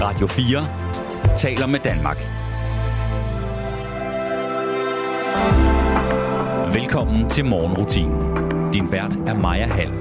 [0.00, 2.16] Radio 4 taler med Danmark.
[6.74, 8.72] Velkommen til morgenrutinen.
[8.72, 9.92] Din vært er Maja Hall.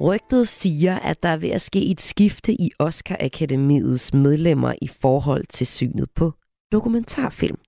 [0.00, 4.88] Rygtet siger, at der er ved at ske et skifte i Oscar Akademiets medlemmer i
[4.88, 6.32] forhold til synet på
[6.72, 7.58] dokumentarfilm.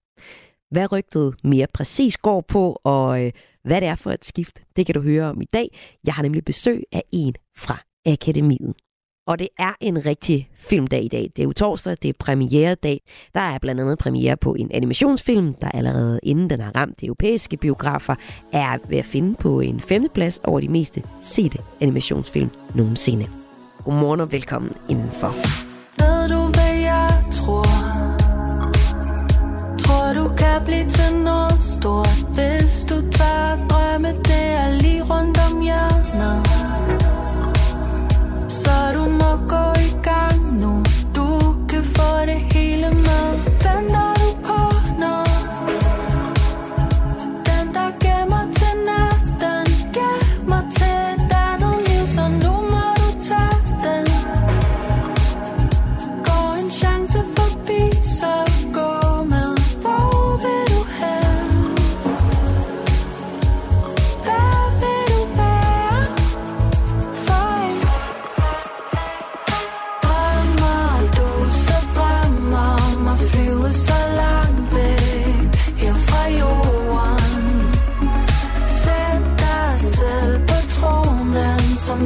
[0.70, 3.32] Hvad rygtet mere præcis går på, og øh,
[3.64, 5.78] hvad det er for et skift, det kan du høre om i dag.
[6.04, 8.74] Jeg har nemlig besøg af en fra Akademiet.
[9.26, 11.30] Og det er en rigtig filmdag i dag.
[11.36, 13.00] Det er jo torsdag, det er premieredag.
[13.34, 17.06] Der er blandt andet premiere på en animationsfilm, der allerede inden den har ramt de
[17.06, 18.14] europæiske biografer,
[18.52, 23.26] er ved at finde på en femteplads over de meste sete animationsfilm nogensinde.
[23.84, 25.28] Godmorgen og velkommen indenfor.
[26.02, 27.64] Ved du, hvad jeg tror?
[29.84, 35.39] Tror du kan blive til noget stort Hvis du tør drømme, det er lige rundt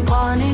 [0.02, 0.53] tronen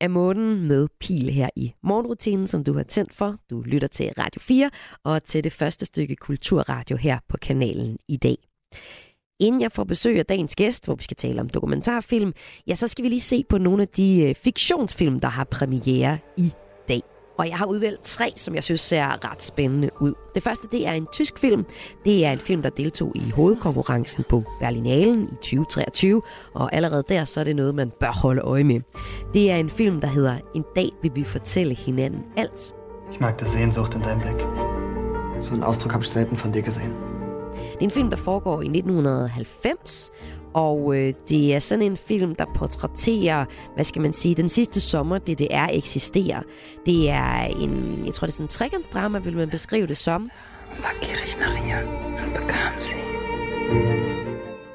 [0.00, 3.36] af månen med pil her i morgenrutinen, som du har tændt for.
[3.50, 4.70] Du lytter til Radio 4
[5.04, 8.36] og til det første stykke kulturradio her på kanalen i dag.
[9.40, 12.32] Inden jeg får besøg af dagens gæst, hvor vi skal tale om dokumentarfilm,
[12.66, 16.18] ja, så skal vi lige se på nogle af de øh, fiktionsfilm, der har premiere
[16.36, 16.52] i.
[17.38, 20.14] Og jeg har udvalgt tre, som jeg synes ser ret spændende ud.
[20.34, 21.66] Det første, det er en tysk film.
[22.04, 26.22] Det er en film, der deltog i hovedkonkurrencen på Berlinalen i 2023.
[26.54, 28.80] Og allerede der, så er det noget, man bør holde øje med.
[29.34, 32.74] Det er en film, der hedder En dag vil vi fortælle hinanden alt.
[33.10, 34.40] Ich mag die Sehnsucht in deinem Blick.
[35.40, 36.92] So einen Ausdruck habe ich selten von dir gesehen.
[37.52, 40.10] Det er en film, der foregår i 1990,
[40.58, 43.44] og øh, det er sådan en film, der portrætterer,
[43.74, 46.42] hvad skal man sige, den sidste sommer, DDR eksisterer.
[46.86, 50.26] Det er en, jeg tror det er sådan en trekantsdrama, vil man beskrive det som.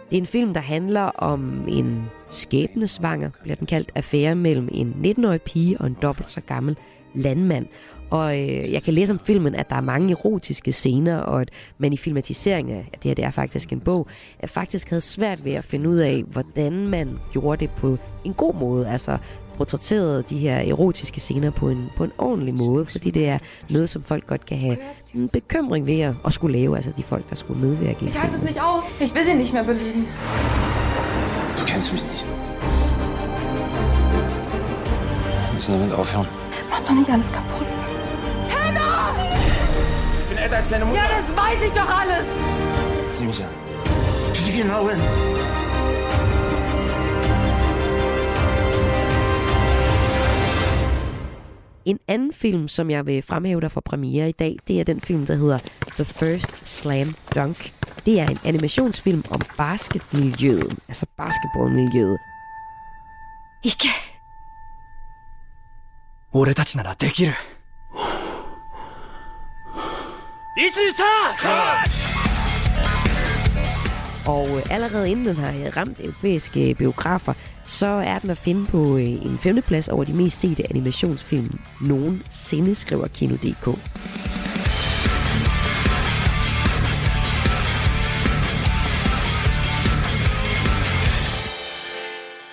[0.09, 5.15] Det er en film, der handler om en skæbnesvanger, bliver den kaldt, affære mellem en
[5.17, 6.77] 19-årig pige og en dobbelt så gammel
[7.15, 7.65] landmand.
[8.13, 11.49] Og øh, jeg kan læse om filmen, at der er mange erotiske scener, og at
[11.77, 14.07] man i filmatiseringen af det her, det er faktisk en bog,
[14.39, 18.33] at faktisk havde svært ved at finde ud af, hvordan man gjorde det på en
[18.33, 18.87] god måde.
[18.89, 19.17] Altså
[19.57, 23.37] portrætterede de her erotiske scener på en, på en ordentlig måde, fordi det er
[23.69, 24.77] noget, som folk godt kan have
[25.15, 28.19] en bekymring ved at, at skulle lave, altså de folk, der skulle medvirke i Ich
[28.19, 28.45] halte es filmen.
[28.45, 28.83] nicht aus.
[29.01, 30.05] Ich will sie nicht mehr belügen.
[31.59, 32.25] Du kennst mich nicht.
[35.47, 36.27] Wir müssen damit aufhören.
[36.71, 37.72] Mach doch nicht alles kaputt.
[40.18, 40.98] Ich bin älter als deine Mutter.
[40.98, 42.26] Ja, das weiß ich doch alles.
[43.12, 43.50] Zieh mich an.
[44.32, 45.00] Sieh genau hin.
[51.84, 55.00] En anden film, som jeg vil fremhæve der for premiere i dag, det er den
[55.00, 55.58] film, der hedder
[55.96, 57.72] The First Slam Dunk.
[58.06, 62.18] Det er en animationsfilm om basketmiljøet, altså basketballmiljøet.
[63.64, 63.88] Ikke.
[66.30, 67.32] 俺たちならできる
[74.27, 77.33] Og øh, allerede inden den har øh, ramt europæiske øh, biografer,
[77.63, 82.75] så er den at finde på øh, en femteplads over de mest sete animationsfilm nogensinde,
[82.75, 83.67] skriver Kino.dk.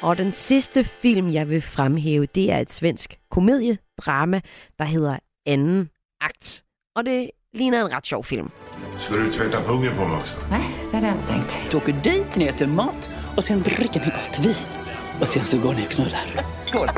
[0.03, 4.41] Og den sidste film, jeg vil fremhæve, det er et svensk komediedrama,
[4.79, 6.65] der hedder Anden Akt.
[6.97, 8.51] Og det ligner en ret sjov film.
[8.99, 10.35] Ska du tvätta pungen på mig också?
[10.51, 11.71] Nej, det hade jag inte tänkt.
[11.71, 14.67] Du åker dit ner till mat och sen dricker ni gott vin.
[15.21, 16.45] Och sen så går ni och knullar.
[16.65, 16.89] Skål!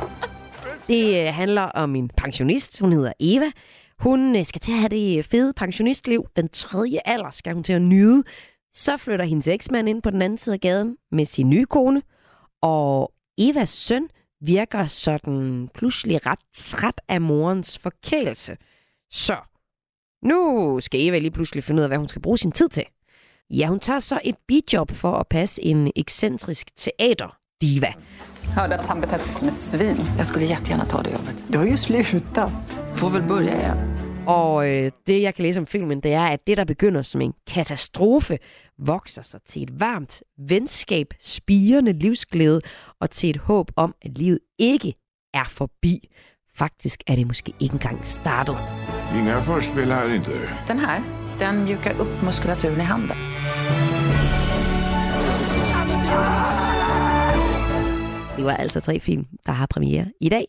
[0.86, 2.80] Det øh, handler om en pensionist.
[2.80, 3.50] Hun hedder Eva.
[3.98, 6.26] Hun øh, skal til at have det fede pensionistliv.
[6.36, 8.22] Den tredje alder skal hun til at nyde.
[8.74, 12.02] Så flytter hendes eksmand ind på den anden side af gaden med sin nye kone.
[12.62, 14.08] Og Evas søn
[14.40, 18.56] virker sådan pludselig ret træt af morens forkælelse.
[19.10, 19.36] Så
[20.24, 22.84] nu skal Eva lige pludselig finde ud af, hvad hun skal bruge sin tid til.
[23.50, 27.92] Ja, hun tager så et bidjob for at passe en ekscentrisk teaterdiva.
[28.56, 29.96] Hörde att han betett sig som ett svin.
[30.16, 31.44] Jag skulle jättegärna ta det jobbet.
[31.48, 32.50] Du har ju slutat.
[32.94, 33.76] Får väl börja igen.
[34.26, 37.20] Og øh, det, jeg kan læse om filmen, det er, at det, der begynder som
[37.20, 38.38] en katastrofe,
[38.78, 42.60] vokser sig til et varmt venskab, spirende livsglæde
[43.00, 44.94] og til et håb om, at livet ikke
[45.34, 46.08] er forbi.
[46.54, 48.56] Faktisk er det måske ikke engang startet.
[49.14, 50.30] Inga förspel här inte.
[50.66, 51.00] Den här,
[51.38, 53.16] den mjukar upp muskulaturen i handen.
[58.36, 60.44] Det var altså tre film, der har premiere i dag.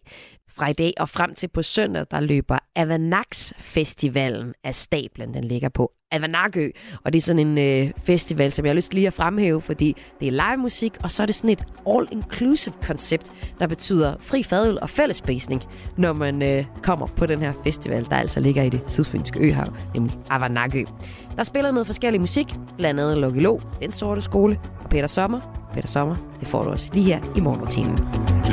[0.57, 5.33] Fra i dag og frem til på søndag, der løber Avanax Festivalen af stablen.
[5.33, 6.69] Den ligger på Avanakø,
[7.03, 9.95] og det er sådan en øh, festival, som jeg har lyst lige at fremhæve, fordi
[10.19, 14.43] det er live musik, og så er det sådan et all-inclusive koncept, der betyder fri
[14.43, 15.61] fadøl og fællesspisning,
[15.97, 19.73] når man øh, kommer på den her festival, der altså ligger i det sydfynske øhav,
[19.93, 20.83] nemlig Avanakø.
[21.35, 25.69] Der spiller noget forskellig musik, blandt andet Lucky Lo, Den Sorte Skole og Peter Sommer.
[25.73, 27.99] Peter Sommer, det får du også lige her i morgenrutinen.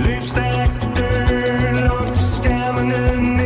[0.06, 0.89] Løbstærk
[2.82, 3.39] morning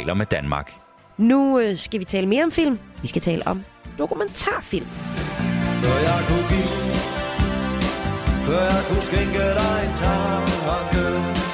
[0.00, 0.72] taler med Danmark.
[1.18, 2.78] Nu øh, skal vi tale mere om film.
[3.02, 3.62] Vi skal tale om
[3.98, 4.86] dokumentarfilm.
[5.82, 6.70] Før jeg kunne give
[8.46, 11.49] Før jeg kunne skænke dig en tanke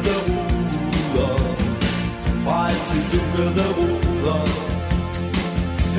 [0.00, 1.34] dukkede ruder.
[2.44, 4.40] Fra altid dukkede ruder.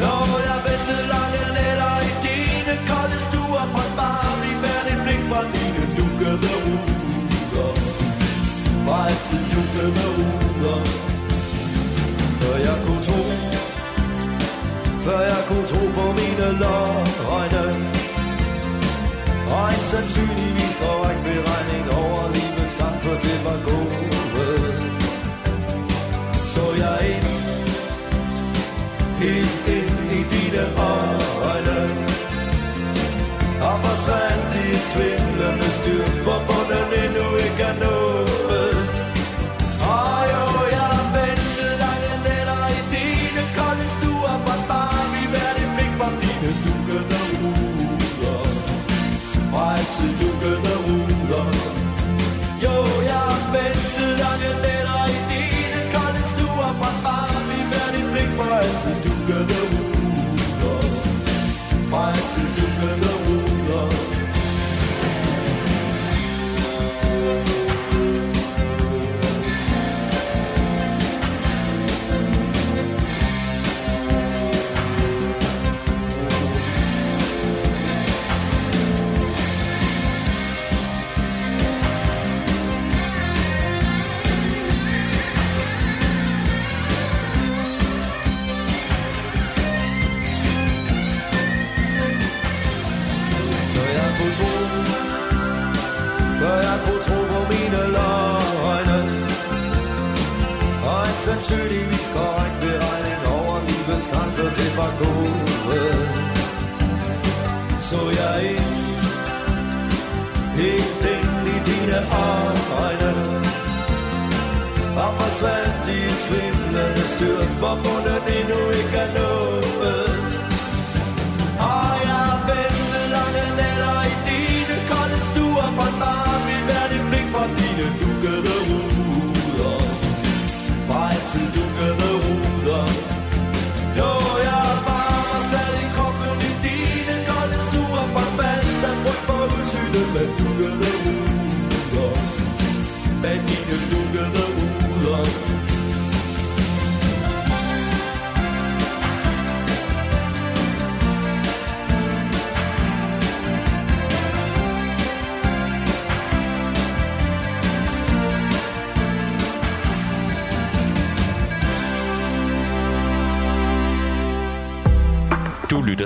[0.01, 0.13] Jo,
[0.49, 5.41] jeg ventede lange nætter i dine kolde stuer På Brændt varme med dit blik fra
[5.53, 7.71] dine dukkede ruder.
[8.85, 10.79] Fra altid dukkede ruder.
[12.39, 13.21] Før jeg kunne tro
[15.05, 17.65] før jeg kunne tro på mine løgne.
[19.55, 22.30] Og en sandsynligvis korrekt beregning over
[23.03, 24.11] for det var gode.
[26.53, 27.29] Så jeg ind,
[29.23, 30.63] helt ind i dine
[31.49, 31.79] øjne.
[33.67, 38.79] Og forsvandt i svindlende styrk, hvor bunden endnu ikke er nået.
[39.95, 40.45] Og jo,
[40.77, 46.09] jeg ventede lange nætter i dine kolde stuer Brændt varme i hvert et blik fra
[46.21, 46.49] dine
[47.41, 48.43] ruder
[49.51, 50.30] Fra altid
[58.85, 59.20] blik fra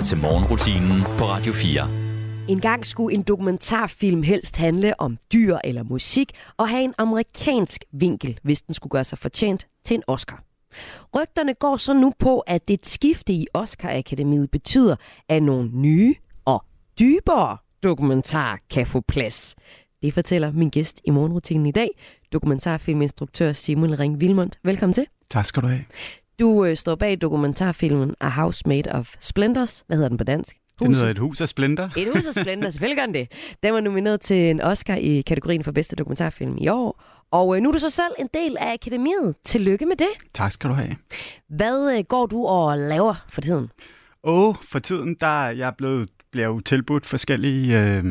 [0.06, 1.90] til morgenrutinen på Radio 4.
[2.48, 7.84] En gang skulle en dokumentarfilm helst handle om dyr eller musik og have en amerikansk
[7.92, 10.42] vinkel, hvis den skulle gøre sig fortjent til en Oscar.
[11.16, 14.96] Rygterne går så nu på, at det skifte i Oscar-akademiet betyder,
[15.28, 16.64] at nogle nye og
[16.98, 19.54] dybere dokumentarer kan få plads.
[20.02, 21.88] Det fortæller min gæst i morgenrutinen i dag,
[22.32, 24.50] dokumentarfilminstruktør Simon Ring Vilmund.
[24.64, 25.06] Velkommen til.
[25.30, 25.84] Tak skal du have.
[26.40, 29.84] Du øh, står bag dokumentarfilmen A House Made of Splendors.
[29.86, 30.56] Hvad hedder den på dansk?
[30.80, 31.88] Det hedder et hus af splinter.
[31.96, 33.28] Et hus af Splendor, selvfølgelig gør den det.
[33.62, 37.02] Den var nomineret til en Oscar i kategorien for bedste dokumentarfilm i år.
[37.30, 39.34] Og øh, nu er du så selv en del af akademiet.
[39.44, 40.08] Tillykke med det.
[40.34, 40.96] Tak skal du have.
[41.48, 43.68] Hvad øh, går du og laver for tiden?
[44.22, 48.04] Og for tiden, der er jeg blevet, bliver jo tilbudt forskellige, øh,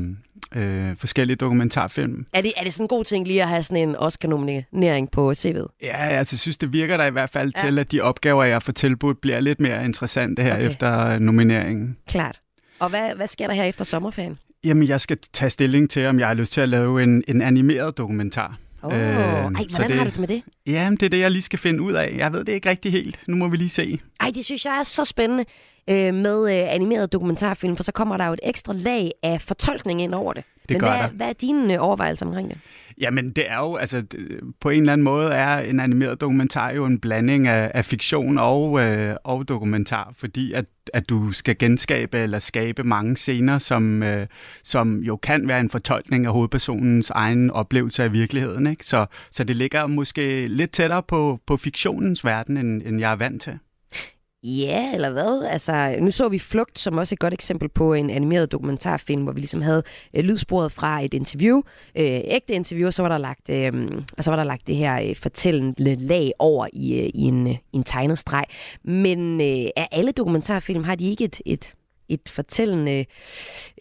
[0.55, 2.25] øh, forskellige dokumentarfilm.
[2.33, 5.31] Er det, er det sådan en god ting lige at have sådan en Oscar-nominering på
[5.31, 5.77] CV'et?
[5.83, 7.62] Ja, altså, jeg synes, det virker der i hvert fald Ja.
[7.67, 10.69] til, at de opgaver, jeg får tilbudt, bliver lidt mere interessante her Okay.
[10.69, 11.97] efter nomineringen.
[12.07, 12.41] Klart.
[12.79, 14.38] Og hvad, hvad sker der her efter sommerferien?
[14.63, 17.41] Jamen, jeg skal tage stilling til, om jeg har lyst til at lave en, en
[17.41, 18.57] animeret dokumentar.
[18.83, 20.41] Åh, oh, ej, så hvordan har du det med det?
[20.67, 22.13] Ja, det er det, jeg lige skal finde ud af.
[22.17, 23.19] Jeg ved det ikke rigtig helt.
[23.27, 24.00] Nu må vi lige se.
[24.21, 25.45] Ej, det synes jeg er så spændende.
[25.89, 30.01] Øh, med øh, animerede dokumentarfilm, for så kommer der jo et ekstra lag af fortolkning
[30.01, 30.44] ind over det.
[30.70, 31.08] Det Men gør hvad, der.
[31.08, 32.58] hvad er dine øh, overvejelser omkring det?
[33.01, 34.04] Jamen, det er jo, altså,
[34.60, 38.38] på en eller anden måde er en animeret dokumentar jo en blanding af, af fiktion
[38.38, 44.04] og, øh, og dokumentar, fordi at, at du skal genskabe eller skabe mange scener, som,
[44.04, 44.27] øh,
[44.64, 48.68] som jo kan være en fortolkning af hovedpersonens egen oplevelse af virkeligheden.
[48.68, 48.86] Ikke?
[48.86, 53.16] Så, så det ligger måske lidt tættere på, på fiktionens verden, end, end jeg er
[53.16, 53.59] vant til.
[54.48, 55.48] Ja, eller hvad?
[55.51, 59.31] Altså, nu så vi Flugt som også et godt eksempel på en animeret dokumentarfilm, hvor
[59.31, 61.58] vi ligesom havde øh, lydsporet fra et interview,
[61.96, 64.75] øh, ægte interview, og så var der lagt, øh, og så var der lagt det
[64.75, 68.46] her øh, fortællende lag over i, øh, i, en, øh, i en tegnet streg.
[68.84, 71.74] Men øh, er alle dokumentarfilm, har de ikke et, et,
[72.09, 73.05] et fortællende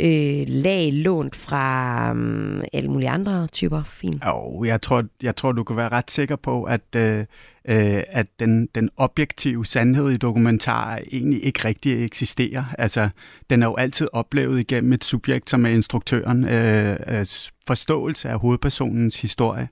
[0.00, 4.20] øh, lag lånt fra øh, alle mulige andre typer film?
[4.26, 8.26] Oh, jeg tror, jeg tror, du kan være ret sikker på, at, øh, øh at
[8.40, 12.64] den, den objektive sandhed i dokumentarer egentlig ikke rigtig eksisterer.
[12.78, 13.08] Altså,
[13.50, 17.26] den er jo altid oplevet igennem et subjekt, som er instruktøren, øh, øh
[17.66, 19.68] forståelse af hovedpersonens historie.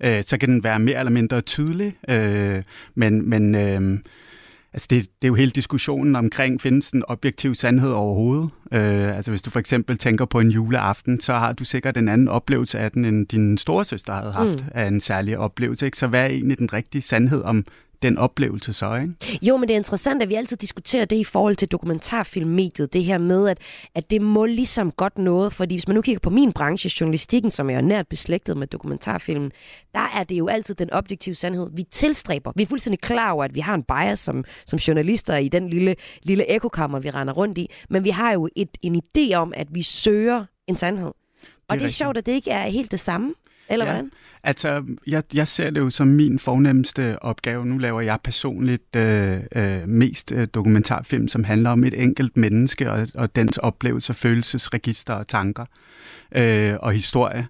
[0.00, 2.62] Øh, så kan den være mere eller mindre tydelig, øh,
[2.94, 3.98] men, men øh,
[4.72, 8.50] Altså det, det er jo hele diskussionen omkring, findes en objektiv sandhed overhovedet?
[8.72, 12.08] Øh, altså hvis du for eksempel tænker på en juleaften, så har du sikkert en
[12.08, 14.70] anden oplevelse af den, end din storesøster havde haft mm.
[14.74, 15.86] af en særlig oplevelse.
[15.86, 15.98] Ikke?
[15.98, 17.64] Så hvad er egentlig den rigtige sandhed om
[18.02, 18.94] den oplevelse så?
[18.94, 19.38] Ikke?
[19.42, 22.92] Jo, men det er interessant, at vi altid diskuterer det i forhold til dokumentarfilmmediet.
[22.92, 23.58] Det her med, at,
[23.94, 25.52] at det må ligesom godt noget.
[25.52, 28.66] Fordi hvis man nu kigger på min branche, journalistikken, som er jo nært beslægtet med
[28.66, 29.52] dokumentarfilmen,
[29.94, 32.52] der er det jo altid den objektive sandhed, vi tilstræber.
[32.56, 35.68] Vi er fuldstændig klar over, at vi har en bias som, som journalister i den
[35.68, 37.70] lille, lille ekokammer, vi render rundt i.
[37.90, 41.12] Men vi har jo et, en idé om, at vi søger en sandhed.
[41.68, 43.34] Og det er, det er sjovt, at det ikke er helt det samme.
[43.70, 43.92] Eller Ja.
[43.92, 44.10] hvordan?
[44.42, 47.66] Altså, jeg, jeg ser det jo som min fornemmeste opgave.
[47.66, 52.92] Nu laver jeg personligt øh, øh, mest øh, dokumentarfilm, som handler om et enkelt menneske
[52.92, 55.64] og, og dens oplevelser, følelsesregister og tanker
[56.36, 57.46] øh, og historie.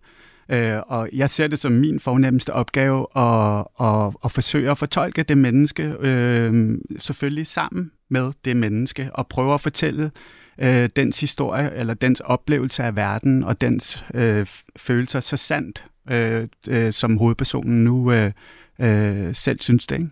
[0.51, 5.23] Øh, og jeg ser det som min fornemmeste opgave at, at, at forsøge at fortolke
[5.23, 10.11] det menneske, øh, selvfølgelig sammen med det menneske, og prøve at fortælle
[10.59, 16.49] øh, dens historie, eller dens oplevelse af verden, og dens øh, følelser så sandt, øh,
[16.69, 18.33] øh, som hovedpersonen nu øh,
[18.79, 19.97] øh, selv synes det.
[19.97, 20.11] Ikke?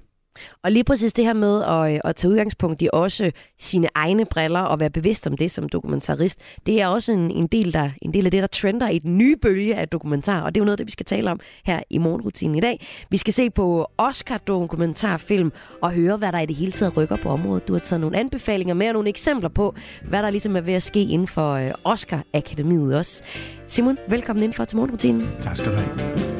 [0.65, 4.25] Og lige præcis det her med at, øh, at tage udgangspunkt i også sine egne
[4.25, 7.91] briller og være bevidst om det som dokumentarist, det er også en, en, del, der,
[8.03, 10.63] en del af det, der trender i den nye bølge af dokumentar, og det er
[10.63, 12.87] jo noget, af det vi skal tale om her i morgenrutinen i dag.
[13.11, 17.29] Vi skal se på Oscar-dokumentarfilm og høre, hvad der i det hele taget rykker på
[17.29, 17.69] området.
[17.69, 19.75] Du har taget nogle anbefalinger med og nogle eksempler på,
[20.09, 23.23] hvad der ligesom er ved at ske inden for øh, Oscar-akademiet også.
[23.67, 25.29] Simon, velkommen ind for til morgenrutinen.
[25.41, 26.36] Tak skal du have.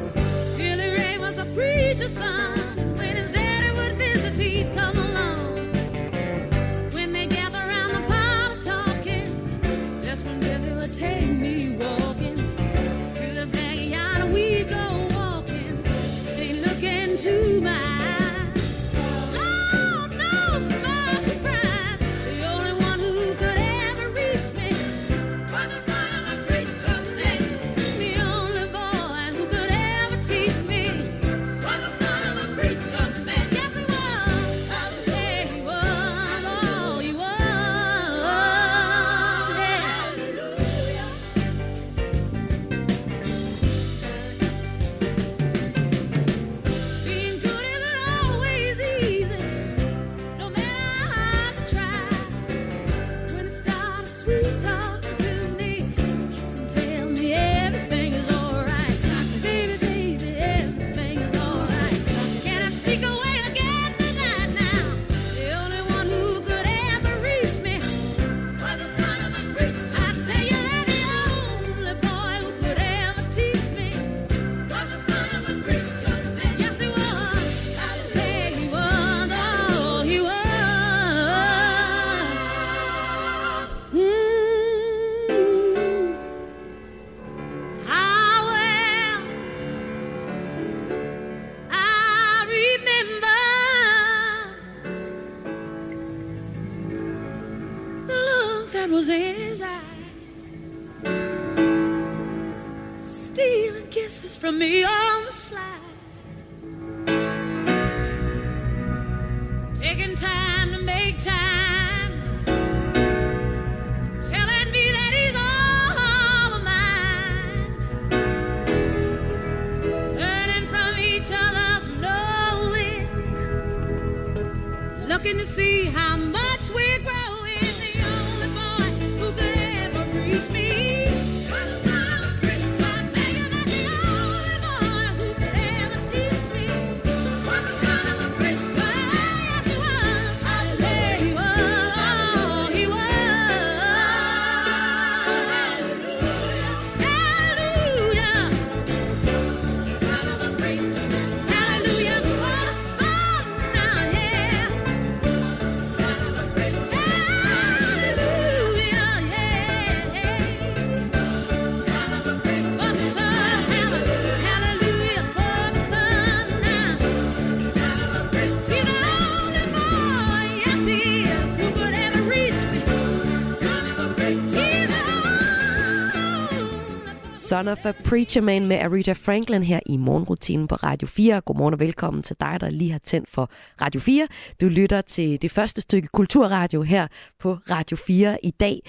[177.57, 181.41] Son of a Preacher Man med Aretha Franklin her i morgenrutinen på Radio 4.
[181.41, 183.49] Godmorgen og velkommen til dig, der lige har tændt for
[183.81, 184.27] Radio 4.
[184.61, 187.07] Du lytter til det første stykke kulturradio her
[187.39, 188.81] på Radio 4 i dag.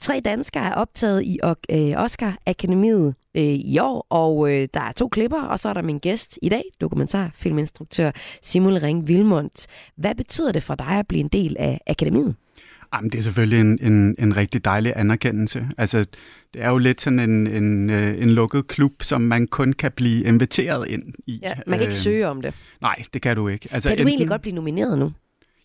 [0.00, 1.38] Tre danskere er optaget i
[1.70, 5.72] øh, Oscar Akademiet øh, i år, og øh, der er to klipper, og så er
[5.72, 8.10] der min gæst i dag, dokumentarfilminstruktør
[8.42, 9.66] Simul Ring Vilmont.
[9.96, 12.34] Hvad betyder det for dig at blive en del af Akademiet?
[12.94, 15.68] Jamen, det er selvfølgelig en, en, en rigtig dejlig anerkendelse.
[15.78, 15.98] Altså,
[16.54, 19.92] det er jo lidt sådan en, en, øh, en lukket klub, som man kun kan
[19.96, 21.38] blive inviteret ind i.
[21.42, 22.54] Ja, man kan ikke øh, søge om det.
[22.80, 23.68] Nej, det kan du ikke.
[23.70, 25.12] Altså, kan du enten, egentlig godt blive nomineret nu?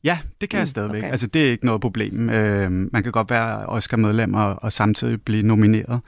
[0.03, 1.03] Ja, det kan mm, jeg stadigvæk.
[1.03, 1.11] Okay.
[1.11, 2.29] Altså, det er ikke noget problem.
[2.29, 6.01] Øh, man kan godt være Oscar-medlem og, og samtidig blive nomineret.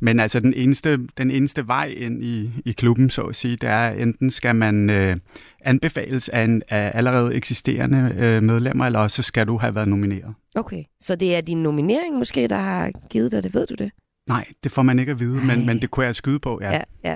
[0.00, 3.68] Men altså, den eneste, den eneste vej ind i, i klubben, så at sige, det
[3.68, 5.16] er, enten skal man øh,
[5.60, 10.34] anbefales af, en, af allerede eksisterende øh, medlemmer, eller også skal du have været nomineret.
[10.54, 13.90] Okay, så det er din nominering måske, der har givet dig det, ved du det?
[14.28, 16.72] Nej, det får man ikke at vide, men, men det kunne jeg skyde på, ja.
[16.72, 17.14] ja, ja.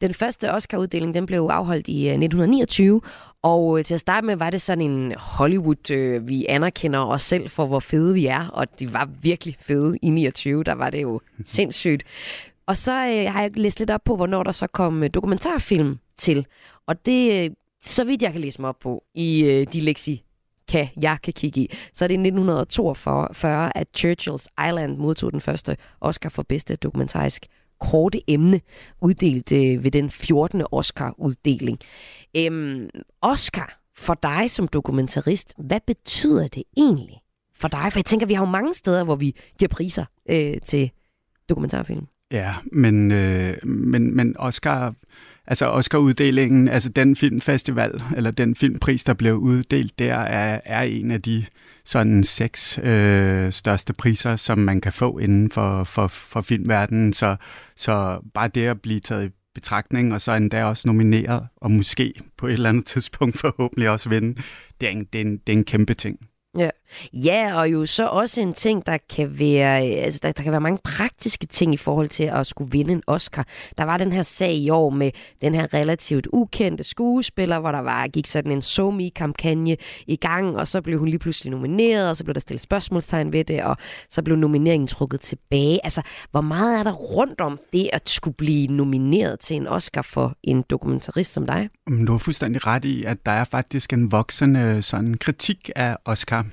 [0.00, 3.10] Den første Oscar-uddeling, den blev afholdt i 1929, øh,
[3.42, 7.22] og øh, til at starte med var det sådan en Hollywood, øh, vi anerkender os
[7.22, 10.90] selv for, hvor fede vi er, og de var virkelig fede i 29, der var
[10.90, 12.04] det jo sindssygt.
[12.66, 15.98] Og så øh, har jeg læst lidt op på, hvornår der så kom øh, dokumentarfilm
[16.16, 16.46] til,
[16.86, 17.50] og det, øh,
[17.82, 20.22] så vidt jeg kan læse mig op på, i øh, de leksi
[20.68, 25.40] kan, jeg kan kigge i, så er det i 1942, at Churchill's Island modtog den
[25.40, 27.46] første Oscar for bedste dokumentarisk
[27.90, 28.60] korte emne,
[29.00, 30.62] uddelt øh, ved den 14.
[30.72, 31.78] Oscar-uddeling.
[32.36, 32.88] Øhm,
[33.20, 37.20] Oscar, for dig som dokumentarist, hvad betyder det egentlig
[37.56, 37.92] for dig?
[37.92, 40.90] For jeg tænker, vi har jo mange steder, hvor vi giver priser øh, til
[41.48, 42.06] dokumentarfilm.
[42.32, 44.94] Ja, men, øh, men, men Oscar,
[45.46, 51.10] altså Oscar-uddelingen, altså den filmfestival, eller den filmpris, der blev uddelt der, er, er en
[51.10, 51.44] af de
[51.84, 57.12] sådan seks øh, største priser, som man kan få inden for, for, for filmverdenen.
[57.12, 57.36] Så,
[57.76, 62.14] så bare det at blive taget i betragtning, og så endda også nomineret, og måske
[62.36, 64.42] på et eller andet tidspunkt forhåbentlig også vinde,
[64.80, 66.18] det er en, det er en, det er en kæmpe ting.
[66.58, 66.70] Ja
[67.12, 70.52] ja, og jo så også en ting, der kan være, øh, altså der, der kan
[70.52, 73.46] være mange praktiske ting i forhold til at skulle vinde en Oscar.
[73.78, 77.78] Der var den her sag i år med den her relativt ukendte skuespiller, hvor der
[77.78, 79.76] var, gik sådan en somi kampagne
[80.06, 83.32] i gang, og så blev hun lige pludselig nomineret, og så blev der stillet spørgsmålstegn
[83.32, 83.76] ved det, og
[84.10, 85.80] så blev nomineringen trukket tilbage.
[85.84, 90.02] Altså, hvor meget er der rundt om det at skulle blive nomineret til en Oscar
[90.02, 91.68] for en dokumentarist som dig?
[91.86, 95.96] Mm, du har fuldstændig ret i, at der er faktisk en voksende sådan kritik af
[96.04, 96.46] Oscar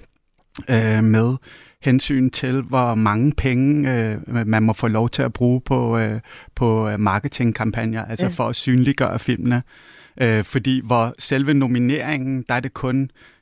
[0.70, 1.36] øh, med
[1.82, 6.20] hensyn til, hvor mange penge øh, man må få lov til at bruge på, øh,
[6.56, 8.32] på marketingkampagner, altså ja.
[8.32, 9.64] for at synliggøre filmene.
[10.22, 13.02] Øh, fordi hvor selve nomineringen, der er det kun,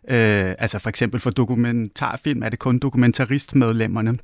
[0.10, 4.18] øh, altså for eksempel for dokumentarfilm, er det kun dokumentaristmedlemmerne,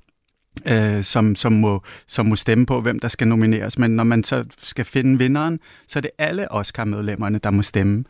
[0.67, 3.77] øh, som, som, må, som må stemme på, hvem der skal nomineres.
[3.77, 8.03] Men når man så skal finde vinderen, så er det alle Oscar-medlemmerne, der må stemme.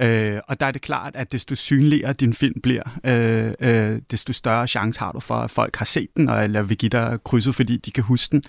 [0.00, 4.32] Øh, og der er det klart, at desto synligere din film bliver, øh, øh, desto
[4.32, 7.18] større chance har du for, at folk har set den, og, eller vil give dig
[7.24, 8.42] krydset, fordi de kan huske den.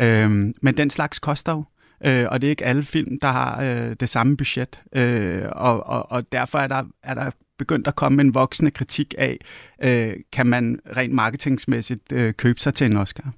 [0.00, 1.64] Øh, men den slags koster jo.
[2.04, 4.80] Øh, og det er ikke alle film, der har øh, det samme budget.
[4.92, 9.14] Øh, og, og, og derfor er der, er der begyndt at komme en voksende kritik
[9.18, 9.38] af,
[9.82, 13.32] øh, kan man rent marketingsmæssigt øh, købe sig til en Oscar?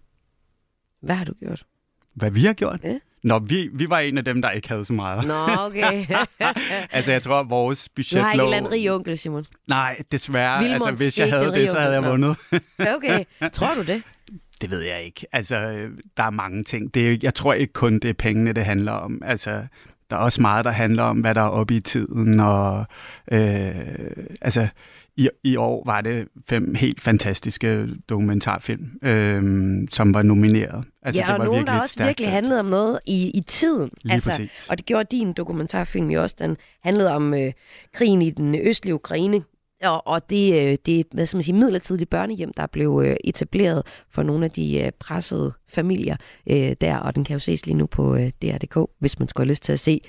[1.00, 1.64] Hvad har du gjort?
[2.14, 2.80] Hvad vi har gjort?
[2.84, 2.98] Ja.
[3.24, 5.26] Nå, vi, vi var en af dem, der ikke havde så meget.
[5.26, 6.06] Nå, okay.
[6.96, 8.20] altså, jeg tror, at vores budget lå...
[8.20, 9.44] Du har ikke en rig onkel, Simon?
[9.68, 10.62] Nej, desværre.
[10.62, 12.36] Vilmons, altså, hvis jeg havde det, så havde jeg vundet.
[12.96, 13.24] okay.
[13.52, 14.02] Tror du det?
[14.60, 15.26] Det ved jeg ikke.
[15.32, 15.56] Altså,
[16.16, 16.94] der er mange ting.
[16.94, 19.22] Det er, jeg tror ikke kun, det er pengene, det handler om.
[19.24, 19.66] Altså,
[20.12, 22.40] der er også meget, der handler om, hvad der er oppe i tiden.
[22.40, 22.86] Og,
[23.32, 23.74] øh,
[24.40, 24.68] altså,
[25.16, 29.42] i, i år var det fem helt fantastiske dokumentarfilm, øh,
[29.90, 30.84] som var nomineret.
[31.02, 32.32] Altså, ja, og det var nogen, der også virkelig film.
[32.32, 33.90] handlede om noget i, i tiden.
[34.02, 34.68] Lige altså, præcis.
[34.70, 36.36] Og det gjorde din dokumentarfilm jo også.
[36.38, 37.52] Den handlede om øh,
[37.92, 39.42] krigen i den østlige Ukraine,
[39.82, 43.82] og, og det, øh, det hvad skal man sige, midlertidige børnehjem, der blev øh, etableret
[44.10, 46.16] for nogle af de øh, pressede familier
[46.50, 49.44] øh, der, og den kan jo ses lige nu på øh, DR.dk, hvis man skulle
[49.44, 50.00] have lyst til at se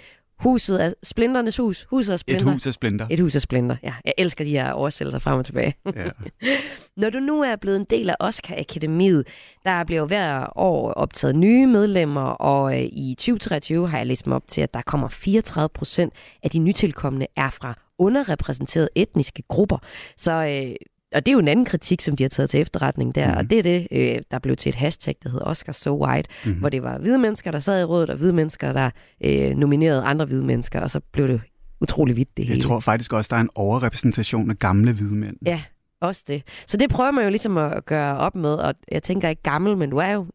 [0.43, 1.87] Huset af Splinternes hus.
[1.89, 2.45] Huset af Splinter.
[2.45, 3.07] Et hus af Splinter.
[3.09, 3.93] Et hus af Splinter, ja.
[4.05, 5.75] Jeg elsker de her oversættelser frem og tilbage.
[5.95, 6.05] Ja.
[7.01, 9.27] Når du nu er blevet en del af Oscar Akademiet,
[9.65, 14.47] der bliver hver år optaget nye medlemmer, og i 2023 har jeg læst mig op
[14.47, 19.77] til, at der kommer 34 procent af de nytilkommende er fra underrepræsenterede etniske grupper.
[20.17, 20.75] Så øh,
[21.15, 23.37] og det er jo en anden kritik, som de har taget til efterretning der, mm.
[23.37, 26.29] og det er det, øh, der blev til et hashtag, der hedder Oscar So White,
[26.45, 26.53] mm.
[26.53, 28.89] hvor det var hvide mennesker, der sad i rådet, og hvide mennesker, der
[29.25, 31.41] øh, nominerede andre hvide mennesker, og så blev det
[31.81, 32.57] utrolig vidt det hele.
[32.57, 35.37] Jeg tror faktisk også, der er en overrepræsentation af gamle hvide mænd.
[35.45, 35.61] Ja,
[36.01, 36.43] også det.
[36.67, 39.77] Så det prøver man jo ligesom at gøre op med, og jeg tænker ikke gammel,
[39.77, 40.25] men du er jo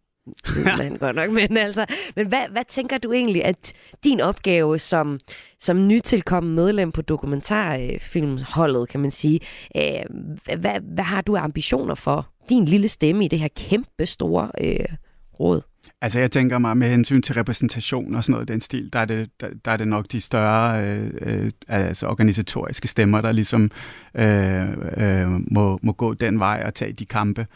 [0.79, 1.87] man godt nok, men altså,
[2.17, 3.73] men hvad, hvad tænker du egentlig, at
[4.05, 5.21] din opgave som,
[5.61, 9.41] som nytilkommen medlem på dokumentarfilmholdet, kan man sige,
[9.77, 10.03] øh,
[10.59, 14.87] hvad, hvad har du ambitioner for din lille stemme i det her kæmpe store øh,
[15.41, 15.63] råd?
[16.03, 18.99] Altså jeg tænker mig med hensyn til repræsentation og sådan noget i den stil, der
[18.99, 23.33] er det, der, der er det nok de større øh, øh, altså organisatoriske stemmer, der
[23.33, 23.71] ligesom
[24.15, 27.47] øh, øh, må, må gå den vej og tage de kampe.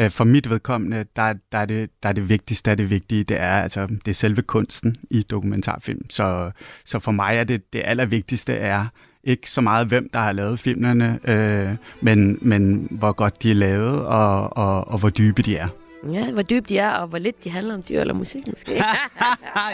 [0.00, 3.24] Øh, for mit vedkommende, der, der, er det, der er det vigtigste af det vigtige,
[3.24, 6.10] det er, altså, det er selve kunsten i dokumentarfilm.
[6.10, 6.50] Så,
[6.84, 8.86] så for mig er det det allervigtigste er
[9.24, 13.54] ikke så meget, hvem der har lavet filmene, øh, men, men hvor godt de er
[13.54, 15.68] lavet og, og, og hvor dybe de er.
[16.12, 18.72] Ja, hvor dybt de er, og hvor lidt de handler om dyr eller musik, måske.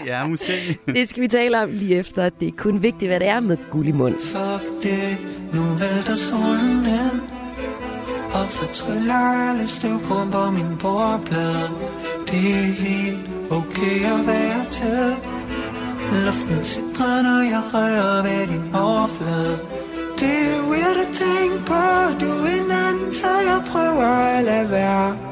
[0.07, 0.79] ja, måske.
[0.87, 2.29] det skal vi tale om lige efter.
[2.29, 4.15] Det er kun vigtigt, hvad det er med guld i mund.
[4.19, 5.19] Fuck det,
[5.53, 7.21] nu vælter solen ind
[8.33, 11.69] Og fortryller alle støvklumper min bordplade
[12.27, 15.17] Det er helt okay at være til
[16.25, 19.59] Luften sidder, når jeg rører ved din overflade
[20.19, 21.83] Det er weird at tænke på,
[22.21, 25.32] du er en anden, så jeg prøver at lade være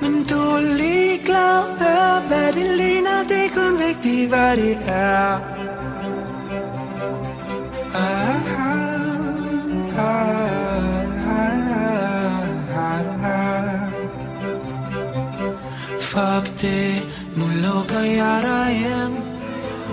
[0.00, 3.22] men du er ligeglad hør hvad det ligner.
[3.28, 5.40] Det er kun vigtigt, hvad det er.
[7.94, 8.98] Ah, ah.
[16.18, 19.16] Fuck det, nu lukker jeg dig ind.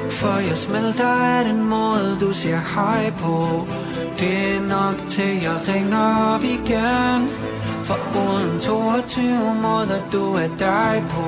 [0.09, 3.67] For jeg smelter af den måde, du siger hej på.
[4.19, 7.21] Det er nok til, jeg ringer op igen
[7.87, 11.25] for uden 22 måder du er dig på.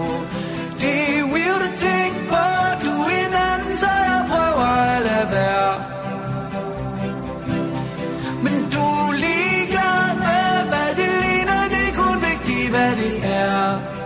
[0.84, 2.43] Det vil du tænke på
[2.84, 5.74] Du er en anden, så jeg prøver at lade være.
[8.46, 11.62] Men du er ligeglad med, hvad det ligner.
[11.74, 13.97] Det er kun vigtigt, hvad det er.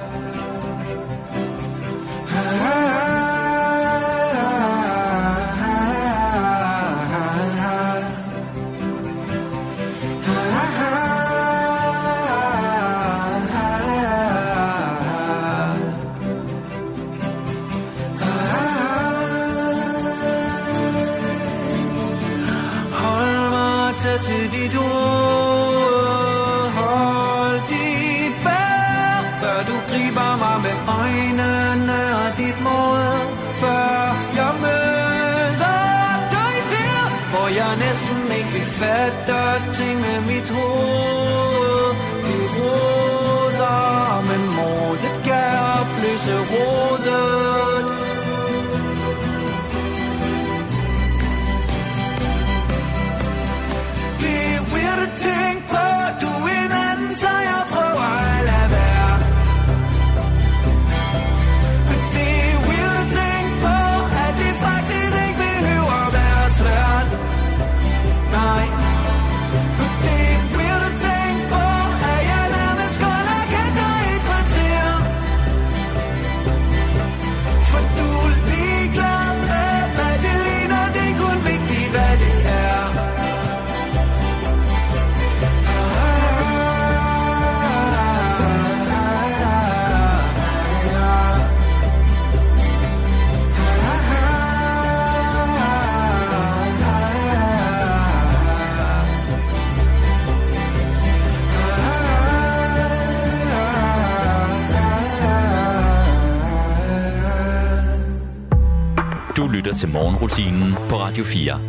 [109.42, 111.60] Du lytter til morgenrutinen på Radio 4.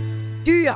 [0.47, 0.73] Dyr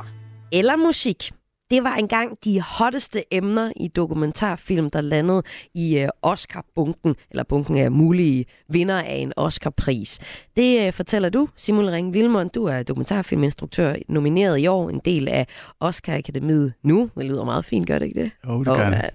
[0.51, 1.31] eller musik.
[1.71, 7.77] Det var engang de hotteste emner i dokumentarfilm, der landede i øh, Oscar-bunken, eller bunken
[7.77, 10.19] af mulige vinder af en Oscar-pris.
[10.55, 12.49] Det øh, fortæller du, Simon Ring Vilmond.
[12.49, 15.47] Du er dokumentarfilminstruktør, nomineret i år, en del af
[15.79, 17.09] Oscar-akademiet nu.
[17.17, 18.31] Det lyder meget fint, gør det ikke det?
[18.47, 19.09] Jo, det gør det.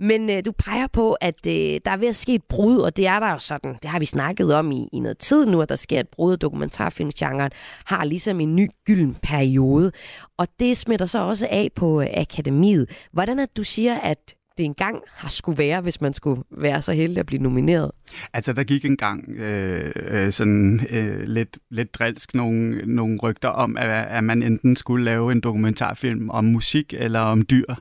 [0.00, 2.96] Men øh, du peger på, at øh, der er ved at ske et brud, og
[2.96, 3.76] det er der jo sådan.
[3.82, 6.32] Det har vi snakket om i, i noget tid nu, at der sker et brud,
[6.32, 7.50] og dokumentarfilmgenren
[7.84, 9.92] har ligesom en ny gylden periode.
[10.36, 12.90] Og det smitter så også af på øh, akademiet.
[13.12, 16.92] Hvordan at du siger, at det engang har skulle være, hvis man skulle være så
[16.92, 17.90] heldig at blive nomineret?
[18.32, 23.76] Altså, der gik engang øh, øh, sådan øh, lidt, lidt drilsk nogle, nogle rygter om,
[23.76, 27.74] at, at man enten skulle lave en dokumentarfilm om musik eller om dyr,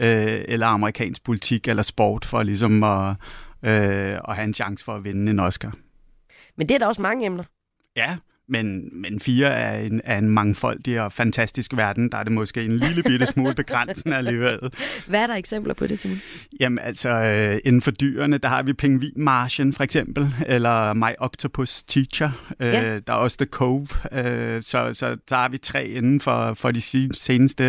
[0.00, 3.08] øh, eller amerikansk politik eller sport, for ligesom at,
[3.62, 5.72] øh, at have en chance for at vinde en Oscar.
[6.56, 7.44] Men det er der også mange emner.
[7.96, 8.16] Ja,
[8.48, 12.12] Men, men fire er en, er en mangfoldig og fantastisk verden.
[12.12, 14.58] Der er det måske en lille bitte smule begrænsende alligevel.
[15.08, 16.20] Hvad er der eksempler på det, Simon?
[16.60, 21.82] Jamen altså, øh, inden for dyrene, der har vi Pingvinmarchen for eksempel, eller My Octopus
[21.82, 22.30] Teacher.
[22.60, 22.98] Øh, Ja.
[22.98, 23.86] Der er også The Cove.
[24.12, 26.80] Øh, så, så der har vi tre inden for, for de
[27.14, 27.64] seneste,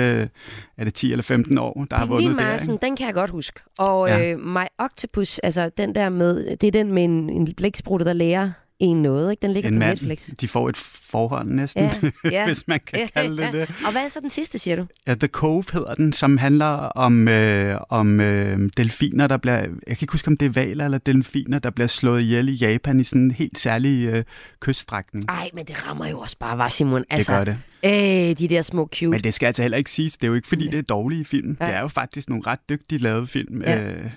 [0.78, 2.30] er det 10 eller 15 år, der har vundet.
[2.30, 2.86] Pingvinmarsen, ikke?
[2.86, 3.60] den kan jeg godt huske.
[3.78, 4.32] Og Ja.
[4.34, 8.14] øh, My Octopus, altså den der med, det er den med en, en blæksprutte, der
[8.14, 9.42] lærer en noget, ikke?
[9.42, 10.30] Den ligger En på mand, Netflix.
[10.42, 12.46] de får et forhold næsten, Ja, ja.
[12.46, 13.76] hvis man kan kalde det det.
[13.86, 14.86] Og hvad er så den sidste, siger du?
[15.08, 19.58] Ja, The Cove hedder den, som handler om, øh, om øh, delfiner, der bliver...
[19.58, 22.54] Jeg kan ikke huske, om det er valer eller delfiner, der bliver slået ihjel i
[22.54, 24.24] Japan i sådan en helt særlig øh,
[24.60, 25.26] kyststrækning.
[25.30, 27.04] Ej, men det rammer jo også bare, var Simon.
[27.10, 27.58] Altså, gør det.
[27.86, 29.08] Øh, de der små cute.
[29.08, 30.18] Men det skal altså heller ikke siges.
[30.18, 31.58] Det er jo ikke, fordi det er dårlige film.
[31.62, 31.66] Ja.
[31.68, 33.62] Det er jo faktisk nogle ret dygtige lavede film.
[33.62, 33.82] Ja.
[33.84, 34.10] Øh,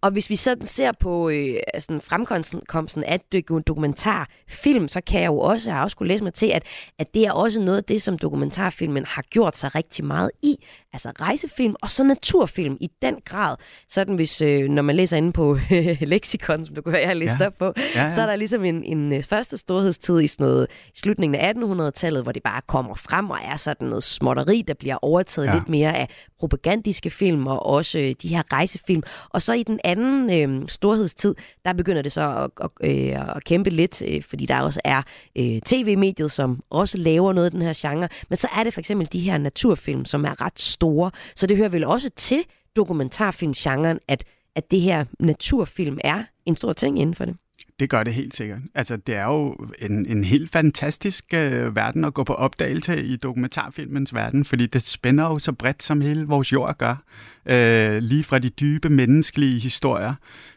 [0.00, 5.26] Og hvis vi sådan ser på øh, sådan fremkomsten af doku- dokumentarfilm, så kan jeg
[5.26, 6.62] jo også, jeg har også kunne læse mig til, at,
[6.98, 10.56] at det er også noget af det, som dokumentarfilmen har gjort sig rigtig meget i.
[10.92, 13.56] Altså rejsefilm og så naturfilm i den grad.
[13.88, 15.58] Sådan hvis, øh, når man læser inde på
[16.00, 17.46] lexikon, som du kan høre, jeg har læst Ja.
[17.46, 18.10] op på, Ja, ja.
[18.10, 21.52] så er der ligesom en, en øh, første storhedstid i sådan noget i slutningen af
[21.52, 25.54] 1800-tallet, hvor det bare kommer frem og er sådan noget småtteri, der bliver overtaget Ja.
[25.54, 26.08] lidt mere af
[26.40, 29.02] propagandiske film og også øh, de her rejsefilm.
[29.30, 33.44] Og så i den anden øh, storhedstid, der begynder det så at, at, øh, at
[33.44, 35.02] kæmpe lidt, øh, fordi der også er
[35.38, 38.08] øh, tv-mediet, som også laver noget af den her genre.
[38.28, 41.10] Men så er det for eksempel de her naturfilm, som er ret store.
[41.36, 42.42] Så det hører vel også til
[42.76, 44.24] dokumentarfilmgenren, at,
[44.56, 47.36] at det her naturfilm er en stor ting inden for det.
[47.80, 48.58] Det gør det helt sikkert.
[48.74, 53.16] Altså, det er jo en, en helt fantastisk øh, verden at gå på opdagelse i
[53.16, 57.02] dokumentarfilmens verden, fordi det spænder jo så bredt, som hele vores jord gør.
[57.46, 60.14] Øh, lige fra de dybe menneskelige historier,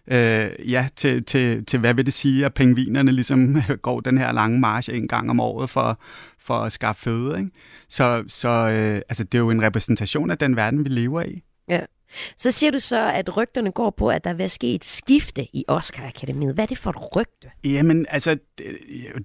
[0.08, 4.32] øh, ja, til, til, til hvad vil det sige, at pingvinerne ligesom går den her
[4.32, 6.00] lange march en gang om året for,
[6.40, 7.40] for at skaffe føde.
[7.40, 7.52] Ikke?
[7.90, 11.44] Så, så øh, altså, det er jo en repræsentation af den verden, vi lever i.
[11.70, 11.80] Ja.
[12.38, 15.66] Så siger du så, at rygterne går på, at der vil ske et skifte i
[15.68, 16.54] Oscar-akademiet.
[16.54, 17.48] Hvad er det for et rygte?
[17.64, 18.66] Jamen, altså, det,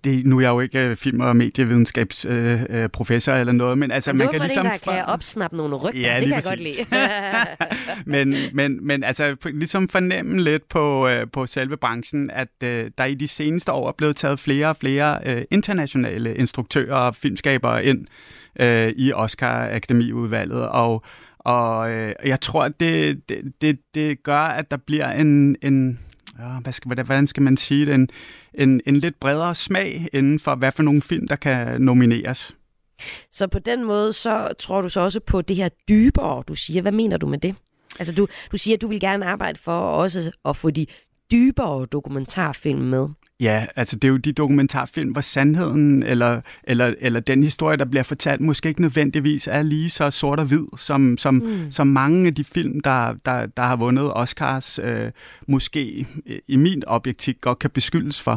[0.04, 3.90] det, nu er jeg jo ikke øh, film- og medievidenskabsprofessor øh, øh, eller noget, men
[3.90, 4.66] altså, Men man kan ligesom...
[4.66, 6.00] en, der kan opsnappe nogle rygter.
[6.00, 6.84] Ja, det lige kan jeg godt lide.
[6.84, 8.06] præcis.
[8.14, 13.04] men, men, men altså, ligesom fornemme lidt på, øh, på selve branchen, at øh, der
[13.04, 17.84] i de seneste år er blevet taget flere og flere øh, internationale instruktører og filmskabere
[17.84, 18.06] ind
[18.60, 21.04] øh, i Oscar-akademiudvalget, og
[21.48, 25.98] og øh, jeg tror, at det, det, det, det gør, at der bliver en, en
[26.38, 28.08] ja, hvad skal, hvordan skal man sige det, en,
[28.54, 32.54] en, en lidt bredere smag inden for, hvad for nogle film, der kan nomineres.
[33.30, 36.82] Så på den måde, så tror du så også på det her dybere, du siger.
[36.82, 37.54] Hvad mener du med det?
[37.98, 40.86] Altså, du, du siger, at du vil gerne arbejde for også at få de
[41.30, 43.08] dybere dokumentarfilm med.
[43.40, 47.84] Ja, altså det er jo de dokumentarfilm, hvor sandheden eller, eller, eller den historie, der
[47.84, 51.70] bliver fortalt, måske ikke nødvendigvis er lige så sort og hvid, som, som, mm.
[51.70, 55.10] som mange af de film, der, der, der har vundet Oscars, øh,
[55.48, 56.06] måske
[56.48, 58.32] i min objektiv godt kan beskyldes for.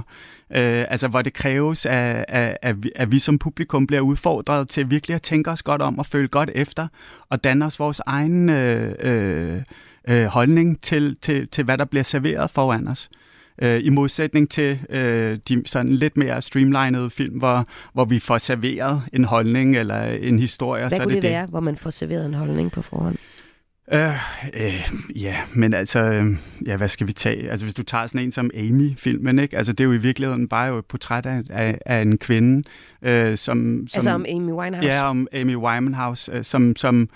[0.52, 4.70] Øh, altså hvor det kræves, at, at, at, vi, at vi som publikum bliver udfordret
[4.70, 6.88] til virkelig at tænke os godt om og føle godt efter,
[7.30, 9.62] og danne os vores egen øh, øh,
[10.08, 13.10] øh, holdning til, til, til, hvad der bliver serveret foran os.
[13.62, 18.38] Øh, I modsætning til øh, de sådan lidt mere streamlinede film, hvor, hvor vi får
[18.38, 20.82] serveret en holdning eller en historie.
[20.82, 23.18] Hvad så kunne det det, være, hvor man får serveret en holdning på forhånd?
[23.94, 24.10] Øh,
[24.54, 26.26] øh, ja, men altså, øh,
[26.66, 27.52] ja, hvad skal vi tage?
[27.52, 29.58] Altså, hvis du tager sådan en som Amy-filmen, ikke?
[29.58, 32.64] Altså, det er jo i virkeligheden bare jo et portræt af, af, af en kvinde,
[33.02, 33.98] øh, som, som...
[33.98, 34.88] Altså om Amy Winehouse?
[34.88, 37.10] Ja, om Amy Winehouse, øh, som, som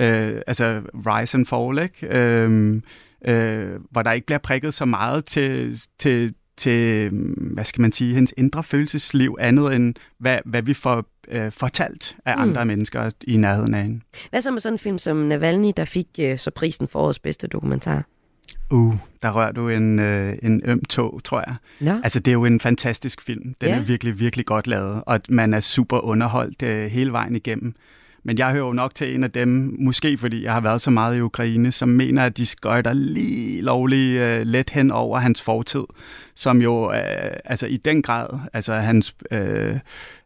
[0.00, 2.18] øh, altså, rise and fall, ikke?
[2.18, 2.80] Øh,
[3.24, 7.10] øh, hvor der ikke bliver prikket så meget til, til, til,
[7.54, 12.16] hvad skal man sige, hendes indre følelsesliv, andet end hvad, hvad vi får øh, fortalt
[12.24, 12.42] af Mm.
[12.42, 14.00] andre mennesker i nærheden af hende.
[14.30, 17.18] Hvad så med sådan en film som Navalny, der fik øh, så prisen for årets
[17.18, 18.04] bedste dokumentar?
[18.70, 21.54] Uh, der rører du en, øh, en øm tog, tror jeg.
[21.80, 22.00] Nå.
[22.02, 23.54] Altså, det er jo en fantastisk film.
[23.60, 23.76] Den Ja.
[23.78, 27.74] er virkelig, virkelig godt lavet, og man er super underholdt øh, hele vejen igennem.
[28.26, 30.90] Men jeg hører jo nok til en af dem, måske fordi jeg har været så
[30.90, 35.42] meget i Ukraine, som mener, at de skøjter lige lovligt øh, let hen over hans
[35.42, 35.84] fortid,
[36.34, 39.78] som jo øh, altså i den grad, altså hans øh,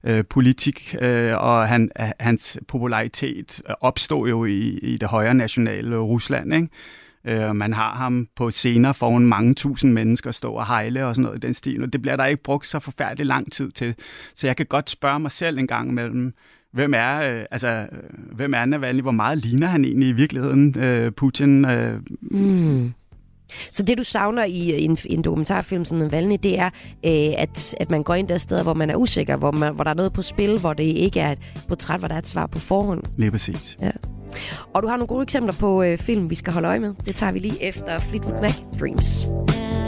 [0.05, 1.91] øh, politik øh, og han,
[2.21, 6.69] hans popularitet opstod jo i, i det højre nationale Rusland, ikke?
[7.25, 11.23] Øh, man har ham på scener foran mange tusind mennesker stå og hejle og sådan
[11.23, 13.95] noget i den stil, og det bliver der ikke brugt så forfærdelig lang tid til.
[14.35, 16.35] Så jeg kan godt spørge mig selv en gang imellem,
[16.73, 17.87] hvem er, øh, altså, øh,
[18.33, 19.01] hvem er Navalny?
[19.03, 21.64] Hvor meget ligner han egentlig i virkeligheden øh, Putin?
[21.64, 22.93] Øh, Mm.
[23.73, 26.66] Så det, du savner i en, en dokumentarfilm som en Valne, det er,
[27.07, 29.85] øh, at, at man går ind der steder, hvor man er usikker, hvor, man, hvor
[29.85, 32.29] der er noget på spil, hvor det ikke er et portræt, hvor der er et
[32.29, 33.03] svar på forhånd.
[33.16, 33.77] Lige præcis.
[33.81, 33.91] Ja.
[34.75, 36.95] Og du har nogle gode eksempler på øh, film, vi skal holde øje med.
[37.07, 39.25] Det tager vi lige efter Fleetwood Mac Dreams.
[39.25, 39.80] It's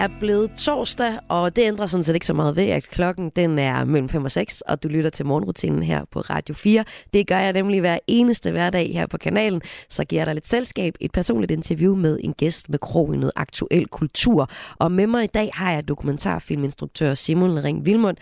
[0.00, 3.58] er blevet torsdag, og det ændrer sådan set ikke så meget ved, at klokken den
[3.58, 6.84] er mellem 5 og 6, og du lytter til morgenrutinen her på Radio 4.
[7.12, 9.62] Det gør jeg nemlig hver eneste hverdag her på kanalen.
[9.88, 13.16] Så giver jeg dig lidt selskab, et personligt interview med en gæst med krog i
[13.16, 14.50] noget aktuel kultur.
[14.78, 18.16] Og med mig i dag har jeg dokumentarfilminstruktør Simon Ring Vilmund.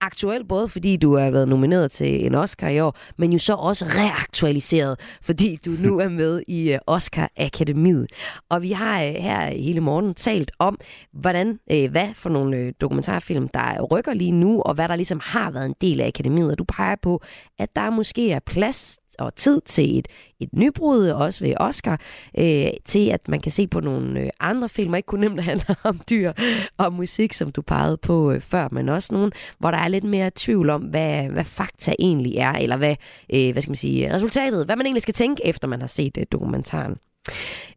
[0.00, 3.54] Aktuel både fordi du har været nomineret til en Oscar i år, men jo så
[3.54, 8.06] også reaktualiseret, fordi du nu er med i øh, Oscar Akademiet.
[8.50, 10.78] Og vi har øh, her hele morgen talt om,
[11.12, 15.50] hvordan, øh, hvad for nogle dokumentarfilm, der rykker lige nu, og hvad der ligesom har
[15.50, 16.50] været en del af Akademiet.
[16.50, 17.22] Og du peger på,
[17.58, 20.08] at der måske er plads og tid til et,
[20.40, 22.00] et nybrud, også ved Oscar,
[22.38, 25.74] øh, til at man kan se på nogle øh, andre film, ikke kun nemt handler
[25.90, 26.32] om dyr
[26.76, 30.04] og musik, som du pegede på øh, før, men også nogle, hvor der er lidt
[30.04, 32.96] mere tvivl om, hvad, hvad fakta egentlig er, eller hvad,
[33.34, 36.18] øh, hvad skal man sige, resultatet, hvad man egentlig skal tænke, efter man har set
[36.18, 36.96] øh, dokumentaren.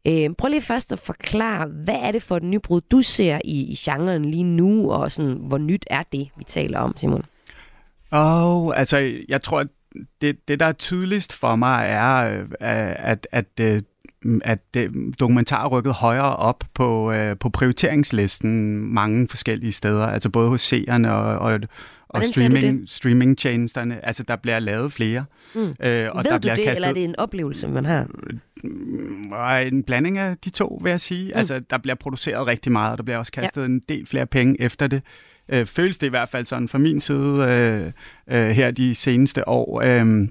[0.08, 3.62] Øh, prøv lige først at forklare, hvad er det for et nybrud, du ser i,
[3.62, 7.26] i genren lige nu, og sådan, hvor nyt er det, vi taler om, Simon?
[8.14, 9.68] Åh, oh, altså, jeg tror, at
[10.22, 13.84] det, det, der er tydeligst for mig, er, øh, at, at, at,
[14.44, 14.60] at
[15.20, 20.62] dokumentar er rykket højere op på, øh, på prioriteringslisten mange forskellige steder, altså både hos
[20.62, 21.60] seerne og, og,
[22.10, 24.06] og streaming, streamingtjenesterne.
[24.06, 25.26] Altså, der bliver lavet flere.
[25.56, 25.62] Mm.
[25.62, 26.76] Øh, og Ved der du bliver det, kastet...
[26.76, 28.08] eller er det en oplevelse, man har?
[29.60, 31.26] En blanding af de to, vil jeg sige.
[31.26, 31.38] Mm.
[31.38, 33.66] Altså, der bliver produceret rigtig meget, og der bliver også kastet ja.
[33.66, 35.02] en del flere penge efter det.
[35.52, 37.92] Øh, føles det i hvert fald sådan fra min side øh,
[38.38, 39.82] øh, her de seneste år.
[39.82, 40.28] Øh,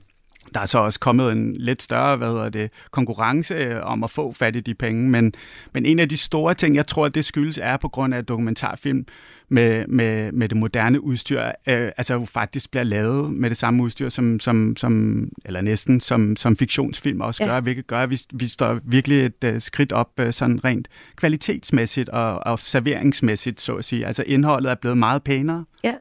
[0.54, 4.10] der er så også kommet en lidt større hvad hedder det, konkurrence øh, om at
[4.10, 5.32] få fat i de penge, men,
[5.72, 8.26] men en af de store ting, jeg tror, at det skyldes, er på grund af
[8.26, 9.06] dokumentarfilm
[9.50, 11.52] med, med, med det moderne udstyr, øh,
[11.96, 16.36] altså jo faktisk bliver lavet med det samme udstyr, som, som, som eller næsten som,
[16.36, 17.60] som fiktionsfilm også gør, ja.
[17.60, 22.08] hvilket gør, at vi, vi står virkelig et uh, skridt op uh, sådan rent kvalitetsmæssigt
[22.08, 24.06] og, og serveringsmæssigt, så at sige.
[24.06, 25.64] Altså indholdet er blevet meget pænere.
[25.84, 25.94] Ja.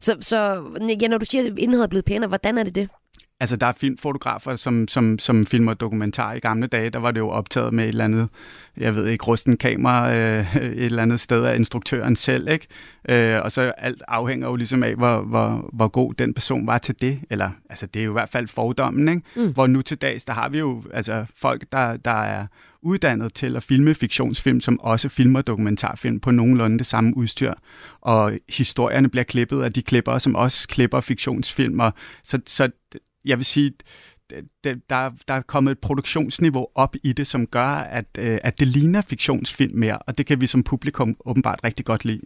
[0.00, 0.62] Så, så
[1.00, 2.88] ja, når du siger, at indholdet er blevet pænere, hvordan er det det?
[3.40, 6.90] Altså, der er filmfotografer, som, som, som filmer dokumentar i gamle dage.
[6.90, 8.28] Der var det jo optaget med et eller andet,
[8.76, 12.66] jeg ved ikke, rusten kamera øh, et eller andet sted af instruktøren selv, ikke?
[13.08, 16.78] Øh, og så alt afhænger jo ligesom af, hvor, hvor, hvor god den person var
[16.78, 17.20] til det.
[17.30, 19.22] Eller, altså, det er jo i hvert fald fordommen, ikke?
[19.36, 19.52] Mm.
[19.52, 22.46] Hvor nu til dags, der har vi jo altså, folk, der, der er
[22.82, 27.52] uddannet til at filme fiktionsfilm, som også filmer dokumentarfilm på nogenlunde det samme udstyr.
[28.00, 31.80] Og historierne bliver klippet af de klipper, som også klipper fiktionsfilm.
[32.22, 32.70] så, så
[33.24, 33.72] jeg vil sige,
[34.64, 38.66] der, der er kommet et produktionsniveau op i det, som gør, at, øh, at det
[38.66, 42.20] ligner fiktionsfilm mere, og det kan vi som publikum åbenbart rigtig godt lide.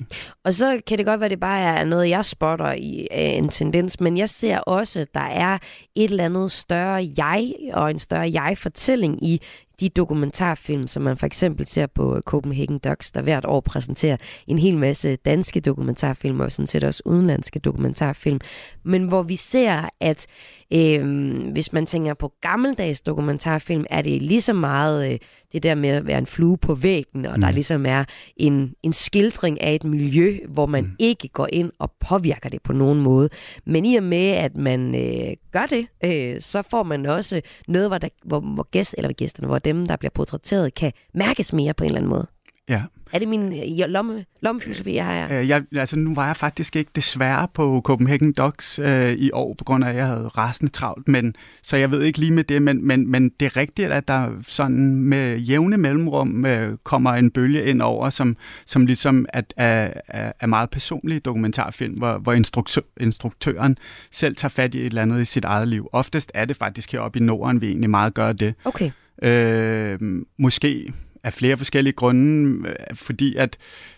[0.45, 3.19] Og så kan det godt være, at det bare er noget, jeg spotter i øh,
[3.19, 5.59] en tendens, men jeg ser også, at der er
[5.97, 9.41] et eller andet større jeg og en større jeg-fortælling i
[9.81, 14.17] de dokumentarfilm, som man for eksempel ser på øh, Copenhagen Docs, der hvert år præsenterer
[14.47, 18.41] en hel masse danske dokumentarfilm, og sådan set også udenlandske dokumentarfilm,
[18.85, 20.27] men hvor vi ser, at
[20.73, 25.19] øh, hvis man tænker på gammeldags dokumentarfilm, er det lige så meget øh,
[25.53, 27.41] det der med at være en flue på væggen, og mm.
[27.41, 28.05] der ligesom er
[28.37, 30.97] en, en skildring af et miljø, hvor man mm.
[30.99, 33.29] ikke går ind og påvirker det på nogen måde.
[33.65, 37.89] Men i og med, at man øh, gør det, øh, så får man også noget,
[37.89, 41.75] hvor, der, hvor, hvor gæst, eller gæsterne, hvor dem, der bliver portrætteret, kan mærkes mere
[41.75, 42.27] på en eller anden måde.
[42.69, 42.83] Ja.
[43.13, 45.41] Er det min øh, lomme, lommefilosofi, jeg har her?
[45.41, 49.55] Øh, jeg, altså, nu var jeg faktisk ikke desværre på Copenhagen Docs øh, i år,
[49.55, 52.45] på grund af, at jeg havde rasende travlt, men, så jeg ved ikke lige med
[52.45, 57.13] det, men, men, men det er rigtigt, at der sådan med jævne mellemrum øh, kommer
[57.13, 58.37] en bølge ind over, som,
[58.67, 63.79] som ligesom er, er, er meget personlig dokumentarfilm, hvor, hvor instruktør, instruktøren
[64.11, 65.89] selv tager fat i et eller andet i sit eget liv.
[65.93, 68.55] Oftest er det faktisk heroppe i Norden, vi egentlig meget gør det.
[68.65, 68.91] Okay.
[69.23, 69.99] Øh,
[70.39, 70.93] måske
[71.29, 73.57] af flere forskellige grunde, øh, fordi at,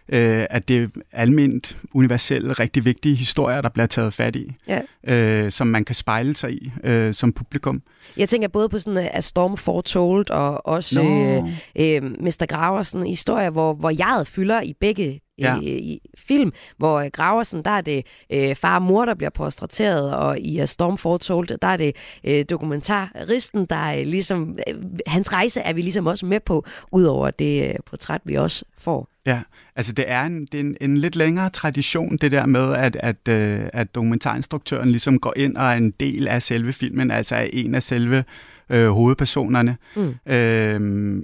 [0.08, 4.80] øh, at det er almindeligt, universelt, rigtig vigtige historier, der bliver taget fat i, ja.
[5.04, 7.82] øh, som man kan spejle sig i øh, som publikum.
[8.16, 11.44] Jeg tænker både på sådan uh, A Storm Foretold og også no.
[11.76, 12.46] øh, øh, Mr.
[12.48, 15.60] Graversen, historier, hvor, hvor jeg fylder i begge ja.
[15.60, 19.30] i, i film, hvor øh, Graversen, der er det øh, far og mor, der bliver
[19.30, 24.74] portrætteret, og i A Storm Foretold, der er det øh, dokumentaristen, der er ligesom, øh,
[25.06, 29.08] hans rejse er vi ligesom også med på, udover det øh, portræt, vi også får.
[29.26, 29.40] Ja,
[29.76, 32.96] altså det er en, det er en, en lidt længere tradition, det der med, at,
[32.96, 37.36] at, øh, at dokumentarinstruktøren ligesom går ind og er en del af selve filmen, altså
[37.36, 38.24] er en af selve
[38.70, 39.76] øh, hovedpersonerne.
[39.96, 40.32] Mm.
[40.32, 40.74] Øh,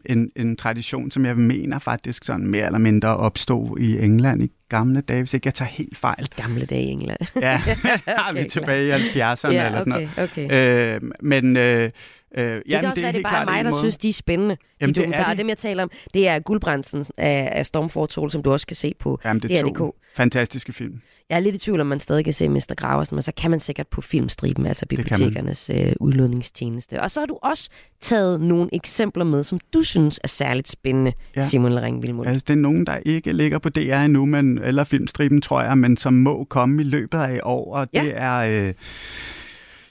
[0.07, 4.51] en, en tradition, som jeg mener faktisk sådan mere eller mindre opstod i England i
[4.69, 6.29] gamle dage, hvis ikke jeg tager helt fejl.
[6.37, 7.19] Gamle dage i England?
[7.41, 7.61] ja,
[8.29, 10.31] okay, vi er tilbage i 70'erne ja, eller sådan okay, noget.
[10.31, 10.95] Okay.
[10.95, 11.57] Øh, men...
[11.57, 11.91] Øh,
[12.39, 13.81] Øh, det jamen, kan også det være, det er bare mig, der måde.
[13.81, 14.57] synes, de er spændende.
[14.81, 15.29] Jamen, de dokumentarer.
[15.29, 18.77] Det Dem, jeg taler om, det er Guldbrandsen af, af Stormfortol, som du også kan
[18.77, 21.01] se på jamen, det er to fantastiske film.
[21.31, 22.75] Jeg er lidt i tvivl, om man stadig kan se Mr.
[22.77, 27.03] Graversen, men så kan man sikkert på filmstriben, altså bibliotekernes øh, udlådningstjeneste.
[27.03, 31.13] Og så har du også taget nogle eksempler med, som du synes er særligt spændende,
[31.37, 31.43] ja.
[31.43, 32.29] Simon Lering Vilmund.
[32.29, 35.79] Altså, det er nogen, der ikke ligger på DR endnu, men, eller filmstriben, tror jeg,
[35.79, 38.13] men som må komme i løbet af i år, og det ja.
[38.15, 38.67] er...
[38.67, 38.75] Øh,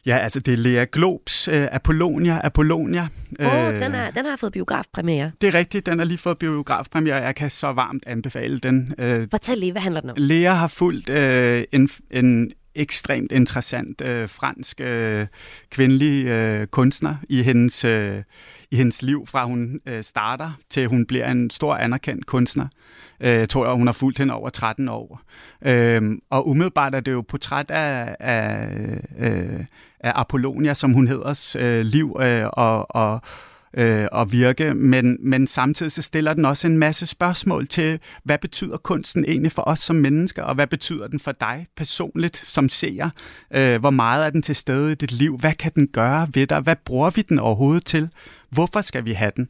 [0.06, 2.42] Ja, altså det er Lea Globs uh, Apollonia.
[2.44, 3.08] Apollonia.
[3.40, 5.32] Åh, oh, den, er, den har fået biografpremiere.
[5.42, 7.18] Det er rigtigt, den har lige fået biografpremiere.
[7.18, 8.94] Jeg kan så varmt anbefale den.
[8.98, 10.16] Uh, Fortæl lige, hvad handler den om?
[10.20, 11.16] Lea har fulgt uh,
[11.72, 15.28] en, en ekstremt interessant øh, fransk øh,
[15.70, 18.24] kvindelig øh, kunstner i hendes, øh,
[18.72, 22.68] i hendes liv, fra hun øh, starter til hun bliver en stor anerkendt kunstner.
[23.20, 25.22] Øh, jeg tror, hun har fulgt hende over 13 år.
[25.66, 28.70] Øh, og umiddelbart er det jo portræt af, af,
[29.20, 29.66] øh,
[30.00, 33.22] af Apollonia, som hun hedder, øh, liv øh, og, og
[33.78, 38.38] øh, at virke, men, men samtidig så stiller den også en masse spørgsmål til, hvad
[38.38, 42.70] betyder kunsten egentlig for os som mennesker, og hvad betyder den for dig personligt som
[42.70, 43.10] seer?
[43.52, 45.38] Øh, hvor meget er den til stede i dit liv?
[45.38, 46.60] Hvad kan den gøre ved dig?
[46.60, 48.10] Hvad bruger vi den overhovedet til?
[48.50, 49.48] Hvorfor skal vi have den?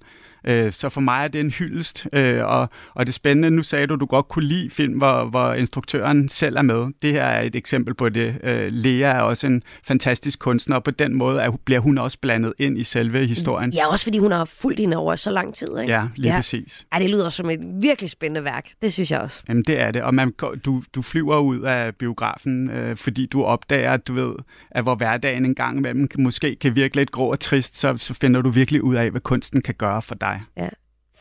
[0.47, 3.87] Øh, så for mig er det en hyldest, øh, og, og det spændende, nu sagde
[3.87, 6.87] du, du godt kunne lide film, hvor, hvor instruktøren selv er med.
[7.01, 8.35] Det her er et eksempel på det.
[8.43, 12.17] Øh, Lea er også en fantastisk kunstner, og på den måde er, bliver hun også
[12.21, 13.71] blandet ind i selve historien.
[13.71, 15.67] Ja, også fordi hun har fulgt hende over så lang tid.
[15.81, 15.93] Ikke?
[15.93, 16.37] Ja, lige ja.
[16.37, 16.85] præcis.
[16.93, 18.69] Ja, det lyder som et virkelig spændende værk.
[18.81, 19.41] Det synes jeg også.
[19.49, 20.01] Jamen, det er det.
[20.01, 20.33] Og man,
[20.65, 24.33] du, du flyver ud af biografen, øh, fordi du opdager, at du ved,
[24.71, 28.13] at hvor hverdagen en gang imellem måske kan virke lidt grå og trist, så, så
[28.13, 30.34] finder du virkelig ud af, hvad kunsten kan gøre for dig.
[30.57, 30.69] Ja.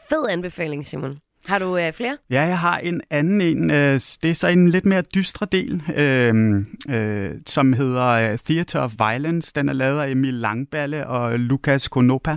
[0.09, 1.19] Fed anbefaling, Simon.
[1.47, 2.17] Har du øh, flere?
[2.31, 3.71] Ja, jeg har en anden en.
[3.71, 8.81] Øh, det er så en lidt mere dystre del, øh, øh, som hedder øh, Theater
[8.81, 9.53] of Violence.
[9.55, 12.37] Den er lavet af Emil Langballe og Lukas Konopa.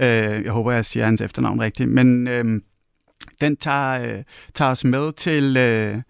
[0.00, 1.90] Øh, jeg håber, jeg siger hans efternavn rigtigt.
[1.90, 2.44] Men øh,
[3.40, 4.22] den tager, øh,
[4.54, 5.56] tager os med til...
[5.56, 6.02] Øh,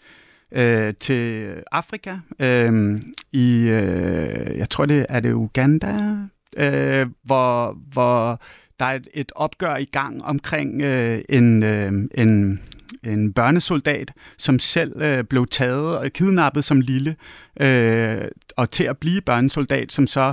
[0.53, 3.01] øh, til Afrika øh,
[3.33, 6.17] i, øh, jeg tror det er det Uganda,
[6.57, 8.41] øh, hvor, hvor
[8.81, 12.61] der er et, et opgør i gang omkring øh, en, øh, en,
[13.05, 17.17] en børnesoldat, som selv øh, blev taget og kidnappet som lille,
[17.61, 18.25] øh,
[18.57, 20.33] og til at blive børnesoldat, som så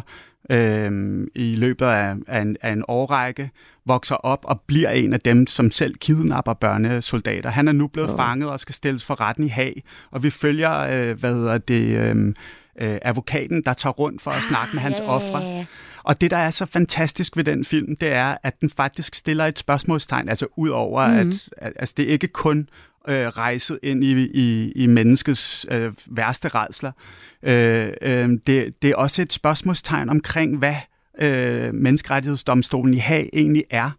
[0.49, 3.49] øh, i løbet af, af, en, af en årrække
[3.85, 7.49] vokser op og bliver en af dem, som selv kidnapper børnesoldater.
[7.49, 8.17] Han er nu blevet oh.
[8.17, 11.97] fanget og skal stilles for retten i Haag, og vi følger, øh, hvad hedder det,
[11.99, 12.33] øh,
[12.81, 15.65] øh, advokaten, der tager rundt for at snakke med hans ja, ja, ofre.
[16.03, 19.45] Og det, der er så fantastisk ved den film, det er, at den faktisk stiller
[19.45, 21.29] et spørgsmålstegn, altså ud over, mm.
[21.29, 22.69] at, at altså, det er ikke kun
[23.07, 26.91] øh, rejset ind i, i, i menneskets øh, værste redsler.
[27.43, 30.75] Øh, øh, det, det er også et spørgsmålstegn omkring, hvad
[31.19, 33.91] øh, menneskerettighedsdomstolen i Haag egentlig er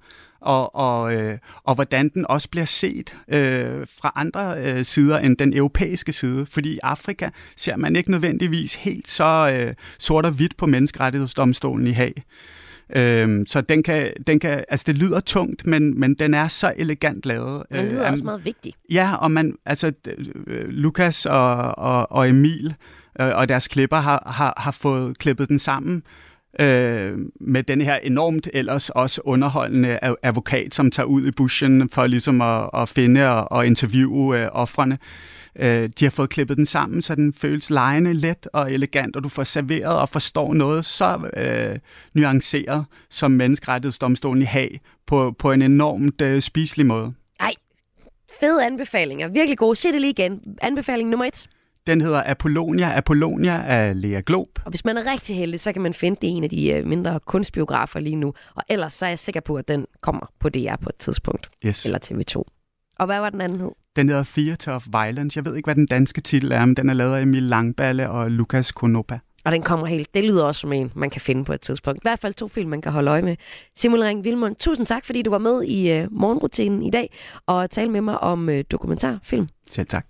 [0.44, 5.36] og, og, øh, og hvordan den også bliver set øh, fra andre øh, sider end
[5.36, 6.46] den europæiske side.
[6.46, 11.86] Fordi i Afrika ser man ikke nødvendigvis helt så øh, sort og hvidt på menneskerettighedsdomstolen
[11.86, 12.24] i Haag.
[12.96, 16.72] Øhm, så den kan, den kan, altså det lyder tungt, men, men den er så
[16.76, 17.62] elegant lavet.
[17.72, 18.74] Den lyder øh, også meget vigtig.
[18.90, 19.92] Ja, og man, altså
[20.46, 22.74] øh, Lukas og, og, og Emil
[23.20, 26.02] øh, og deres klipper har, har, har fået klippet den sammen
[26.60, 32.06] øh, med den her enormt ellers også underholdende advokat, som tager ud i bushen for
[32.06, 34.98] ligesom at, at finde og, og interviewe øh, offrene.
[35.58, 39.24] Øh, de har fået klippet den sammen, så den føles lejende, let og elegant, og
[39.24, 41.78] du får serveret og forstår noget så øh,
[42.14, 47.14] nuanceret som menneskerettighedsdomstolen i Haag på, på en enormt øh, spiselig måde.
[47.40, 47.52] Ej,
[48.40, 49.28] fede anbefalinger.
[49.28, 49.76] Virkelig gode.
[49.76, 50.40] Se det lige igen.
[50.62, 51.48] Anbefaling nummer et.
[51.86, 52.96] Den hedder Apollonia.
[52.96, 54.48] Apollonia af Lea Glob.
[54.64, 56.72] Og hvis man er rigtig heldig, så kan man finde det i en af de
[56.72, 58.34] øh, mindre kunstbiografer lige nu.
[58.54, 61.50] Og ellers så er jeg sikker på, at den kommer på DR på et tidspunkt.
[61.66, 61.84] Yes.
[61.84, 62.42] Eller TV2.
[62.98, 63.70] Og hvad var den anden hed?
[63.96, 65.38] Den hedder Theater of Violence.
[65.38, 68.10] Jeg ved ikke, hvad den danske titel er, men den er lavet af Emil Langballe
[68.10, 69.18] og Lukas Konopa.
[69.44, 70.14] Og den kommer helt.
[70.14, 71.98] Det lyder også som en, man kan finde på et tidspunkt.
[71.98, 73.36] I hvert fald to film, man kan holde øje med.
[73.76, 77.14] Simon Ring Vilmund, tusind tak, fordi du var med i øh, morgenrutinen i dag
[77.46, 79.48] og tale med mig om øh, dokumentarfilm.
[79.70, 80.06] Selv tak.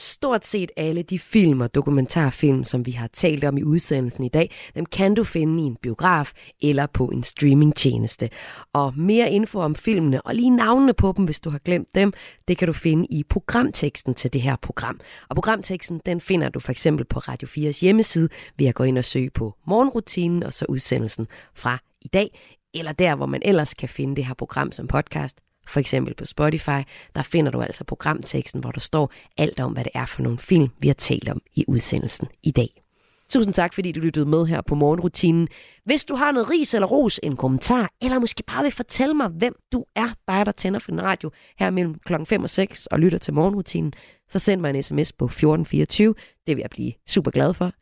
[0.00, 4.28] Stort set alle de film og dokumentarfilm, som vi har talt om i udsendelsen i
[4.28, 6.32] dag, dem kan du finde i en biograf
[6.62, 8.30] eller på en streamingtjeneste.
[8.72, 12.12] Og mere info om filmene og lige navnene på dem, hvis du har glemt dem,
[12.48, 15.00] det kan du finde i programteksten til det her program.
[15.28, 18.28] Og programteksten, den finder du for eksempel på Radio 4's hjemmeside
[18.58, 22.38] ved at gå ind og søge på morgenrutinen og så udsendelsen fra i dag,
[22.74, 25.36] eller der, hvor man ellers kan finde det her program som podcast
[25.68, 26.80] for eksempel på Spotify,
[27.16, 30.38] der finder du altså programteksten, hvor der står alt om, hvad det er for nogle
[30.38, 32.82] film, vi har talt om i udsendelsen i dag.
[33.28, 35.48] Tusind tak, fordi du lyttede med her på morgenrutinen.
[35.84, 39.28] Hvis du har noget ris eller ros, en kommentar, eller måske bare vil fortælle mig,
[39.28, 42.86] hvem du er, dig der tænder for den radio her mellem klokken 5 og 6
[42.86, 43.92] og lytter til morgenrutinen,
[44.28, 46.14] så send mig en sms på 1424.
[46.46, 47.72] Det vil jeg blive super glad for.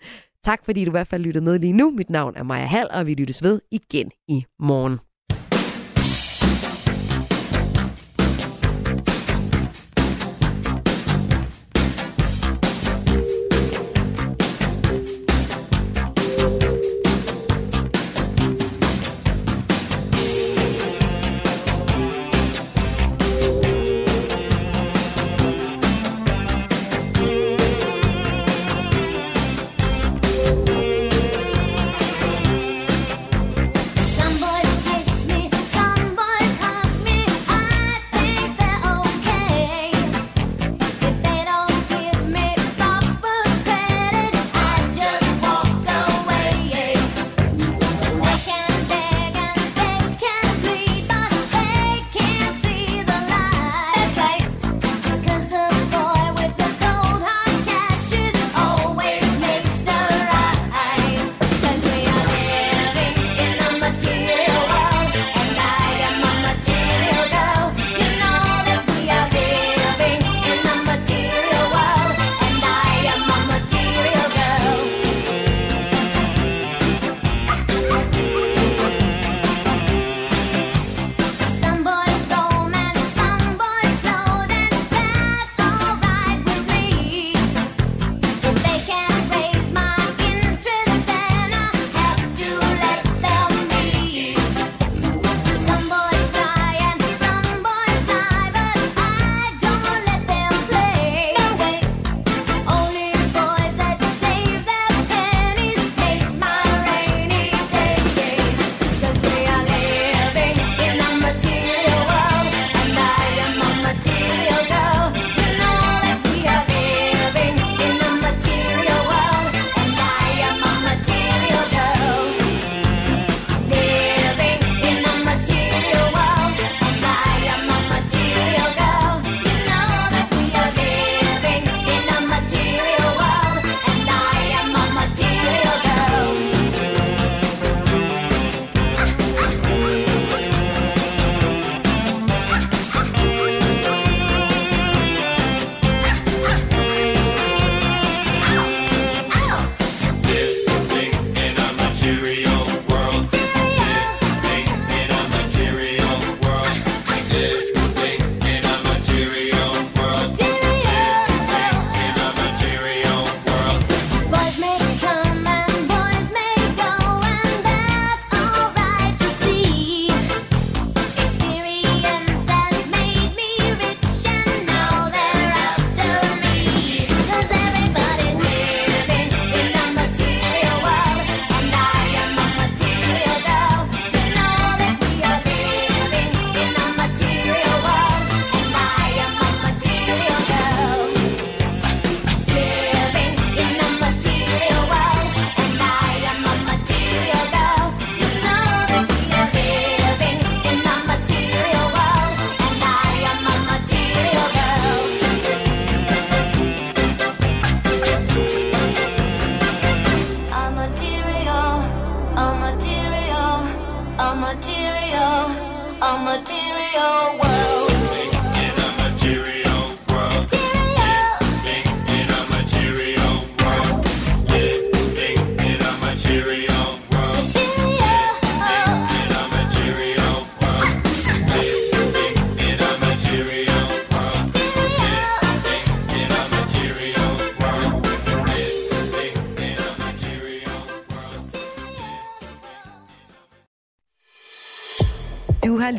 [0.44, 1.90] Tak fordi du i hvert fald lyttede med lige nu.
[1.90, 4.98] Mit navn er Maja Hall, og vi lyttes ved igen i morgen.